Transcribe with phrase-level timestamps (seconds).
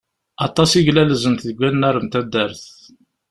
[0.45, 2.63] Aṭas i glalzent deg wannar n taddart.